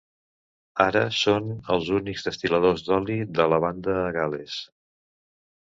Ara 0.85 1.03
són 1.17 1.51
els 1.75 1.91
únics 1.99 2.25
destil·ladors 2.29 2.87
d'oli 2.89 3.21
de 3.41 3.47
lavanda 3.55 4.01
a 4.07 4.11
Gal·les. 4.19 4.59